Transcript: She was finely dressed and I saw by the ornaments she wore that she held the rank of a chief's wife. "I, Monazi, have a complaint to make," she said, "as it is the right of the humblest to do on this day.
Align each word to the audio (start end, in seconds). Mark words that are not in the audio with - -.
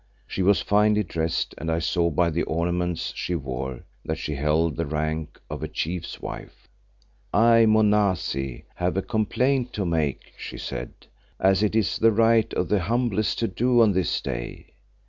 She 0.25 0.41
was 0.41 0.63
finely 0.63 1.03
dressed 1.03 1.53
and 1.59 1.71
I 1.71 1.77
saw 1.77 2.09
by 2.09 2.31
the 2.31 2.41
ornaments 2.45 3.13
she 3.15 3.35
wore 3.35 3.81
that 4.03 4.17
she 4.17 4.33
held 4.33 4.75
the 4.75 4.87
rank 4.87 5.39
of 5.47 5.61
a 5.61 5.67
chief's 5.67 6.19
wife. 6.19 6.67
"I, 7.31 7.67
Monazi, 7.67 8.63
have 8.77 8.97
a 8.97 9.03
complaint 9.03 9.73
to 9.73 9.85
make," 9.85 10.33
she 10.35 10.57
said, 10.57 10.89
"as 11.39 11.61
it 11.61 11.75
is 11.75 11.97
the 11.99 12.11
right 12.11 12.51
of 12.55 12.67
the 12.67 12.79
humblest 12.79 13.37
to 13.41 13.47
do 13.47 13.79
on 13.79 13.91
this 13.91 14.19
day. 14.21 14.73